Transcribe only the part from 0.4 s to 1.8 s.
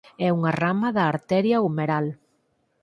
rama da arteria